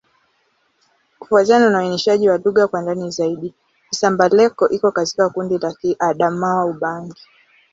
Kufuatana 1.19 1.69
na 1.69 1.77
uainishaji 1.77 2.29
wa 2.29 2.37
lugha 2.37 2.67
kwa 2.67 2.81
ndani 2.81 3.11
zaidi, 3.11 3.53
Kisamba-Leko 3.89 4.69
iko 4.69 4.91
katika 4.91 5.29
kundi 5.29 5.57
la 5.57 5.71
Kiadamawa-Ubangi. 5.73 7.21